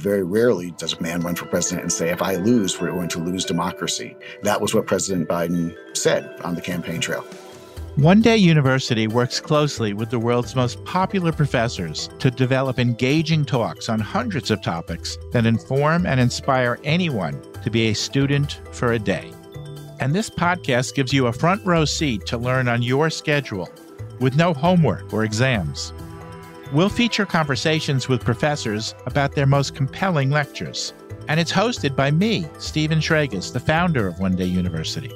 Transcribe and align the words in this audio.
Very 0.00 0.22
rarely 0.22 0.70
does 0.70 0.94
a 0.94 1.02
man 1.02 1.20
run 1.20 1.34
for 1.34 1.44
president 1.44 1.82
and 1.82 1.92
say, 1.92 2.08
if 2.08 2.22
I 2.22 2.36
lose, 2.36 2.80
we're 2.80 2.90
going 2.90 3.10
to 3.10 3.18
lose 3.18 3.44
democracy. 3.44 4.16
That 4.42 4.58
was 4.58 4.74
what 4.74 4.86
President 4.86 5.28
Biden 5.28 5.76
said 5.94 6.40
on 6.42 6.54
the 6.54 6.62
campaign 6.62 7.02
trail. 7.02 7.22
One 7.96 8.22
Day 8.22 8.38
University 8.38 9.08
works 9.08 9.40
closely 9.40 9.92
with 9.92 10.08
the 10.08 10.18
world's 10.18 10.56
most 10.56 10.82
popular 10.86 11.32
professors 11.32 12.08
to 12.18 12.30
develop 12.30 12.78
engaging 12.78 13.44
talks 13.44 13.90
on 13.90 14.00
hundreds 14.00 14.50
of 14.50 14.62
topics 14.62 15.18
that 15.32 15.44
inform 15.44 16.06
and 16.06 16.18
inspire 16.18 16.78
anyone 16.82 17.38
to 17.62 17.70
be 17.70 17.88
a 17.88 17.94
student 17.94 18.62
for 18.72 18.92
a 18.92 18.98
day. 18.98 19.30
And 20.00 20.14
this 20.14 20.30
podcast 20.30 20.94
gives 20.94 21.12
you 21.12 21.26
a 21.26 21.32
front 21.32 21.62
row 21.66 21.84
seat 21.84 22.24
to 22.28 22.38
learn 22.38 22.68
on 22.68 22.80
your 22.80 23.10
schedule 23.10 23.68
with 24.18 24.34
no 24.34 24.54
homework 24.54 25.12
or 25.12 25.24
exams. 25.24 25.92
We'll 26.72 26.88
feature 26.88 27.26
conversations 27.26 28.08
with 28.08 28.24
professors 28.24 28.94
about 29.06 29.32
their 29.32 29.46
most 29.46 29.74
compelling 29.74 30.30
lectures. 30.30 30.92
And 31.26 31.40
it's 31.40 31.50
hosted 31.50 31.96
by 31.96 32.12
me, 32.12 32.46
Steven 32.58 33.00
Schragis, 33.00 33.52
the 33.52 33.58
founder 33.58 34.06
of 34.06 34.20
One 34.20 34.36
Day 34.36 34.44
University. 34.44 35.10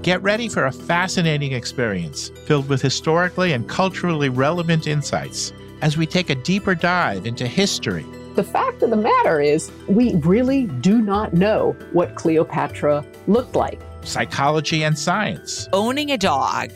Get 0.00 0.22
ready 0.22 0.48
for 0.48 0.64
a 0.64 0.72
fascinating 0.72 1.52
experience 1.52 2.30
filled 2.46 2.70
with 2.70 2.80
historically 2.80 3.52
and 3.52 3.68
culturally 3.68 4.30
relevant 4.30 4.86
insights 4.86 5.52
as 5.82 5.98
we 5.98 6.06
take 6.06 6.30
a 6.30 6.34
deeper 6.34 6.74
dive 6.74 7.26
into 7.26 7.46
history. 7.46 8.06
The 8.34 8.44
fact 8.44 8.82
of 8.82 8.88
the 8.88 8.96
matter 8.96 9.42
is, 9.42 9.70
we 9.88 10.14
really 10.16 10.64
do 10.80 11.02
not 11.02 11.34
know 11.34 11.76
what 11.92 12.14
Cleopatra 12.14 13.04
looked 13.26 13.56
like. 13.56 13.78
Psychology 14.04 14.84
and 14.84 14.98
science. 14.98 15.68
Owning 15.74 16.12
a 16.12 16.16
dog 16.16 16.70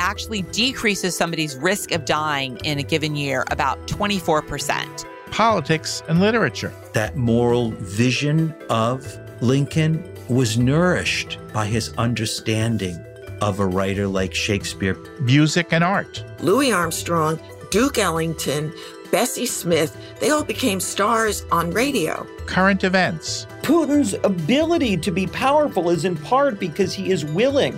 actually 0.00 0.42
decreases 0.42 1.16
somebody's 1.16 1.56
risk 1.56 1.92
of 1.92 2.04
dying 2.04 2.56
in 2.64 2.78
a 2.78 2.82
given 2.82 3.14
year 3.14 3.44
about 3.50 3.78
24%. 3.86 5.04
Politics 5.30 6.02
and 6.08 6.20
literature. 6.20 6.72
That 6.94 7.16
moral 7.16 7.72
vision 7.72 8.54
of 8.70 9.18
Lincoln 9.42 10.02
was 10.28 10.58
nourished 10.58 11.38
by 11.52 11.66
his 11.66 11.92
understanding 11.98 12.98
of 13.42 13.60
a 13.60 13.66
writer 13.66 14.08
like 14.08 14.34
Shakespeare. 14.34 14.96
Music 15.20 15.72
and 15.72 15.84
art. 15.84 16.24
Louis 16.40 16.72
Armstrong, 16.72 17.38
Duke 17.70 17.98
Ellington, 17.98 18.72
Bessie 19.10 19.46
Smith, 19.46 19.96
they 20.20 20.30
all 20.30 20.44
became 20.44 20.80
stars 20.80 21.44
on 21.52 21.70
radio. 21.72 22.26
Current 22.46 22.84
events. 22.84 23.46
Putin's 23.62 24.14
ability 24.24 24.96
to 24.98 25.10
be 25.10 25.26
powerful 25.26 25.90
is 25.90 26.04
in 26.04 26.16
part 26.16 26.58
because 26.58 26.94
he 26.94 27.10
is 27.10 27.24
willing 27.24 27.74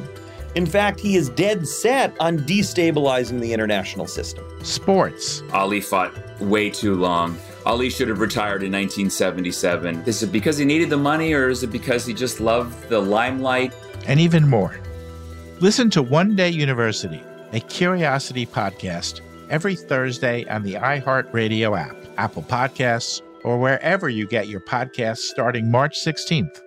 in 0.54 0.66
fact, 0.66 1.00
he 1.00 1.16
is 1.16 1.30
dead 1.30 1.66
set 1.66 2.14
on 2.20 2.38
destabilizing 2.40 3.40
the 3.40 3.52
international 3.52 4.06
system. 4.06 4.44
Sports. 4.62 5.42
Ali 5.52 5.80
fought 5.80 6.12
way 6.40 6.68
too 6.68 6.94
long. 6.94 7.38
Ali 7.64 7.88
should 7.88 8.08
have 8.08 8.20
retired 8.20 8.62
in 8.62 8.72
1977. 8.72 10.02
Is 10.04 10.22
it 10.22 10.32
because 10.32 10.58
he 10.58 10.64
needed 10.64 10.90
the 10.90 10.96
money 10.96 11.32
or 11.32 11.48
is 11.48 11.62
it 11.62 11.68
because 11.68 12.04
he 12.04 12.12
just 12.12 12.40
loved 12.40 12.88
the 12.88 12.98
limelight? 12.98 13.72
And 14.06 14.20
even 14.20 14.48
more. 14.48 14.78
Listen 15.60 15.88
to 15.90 16.02
One 16.02 16.34
Day 16.34 16.50
University, 16.50 17.22
a 17.52 17.60
curiosity 17.60 18.44
podcast, 18.44 19.20
every 19.48 19.76
Thursday 19.76 20.44
on 20.48 20.64
the 20.64 20.74
iHeartRadio 20.74 21.78
app, 21.78 21.96
Apple 22.18 22.42
Podcasts, 22.42 23.22
or 23.44 23.58
wherever 23.58 24.08
you 24.08 24.26
get 24.26 24.48
your 24.48 24.60
podcasts 24.60 25.18
starting 25.18 25.70
March 25.70 25.98
16th. 26.00 26.60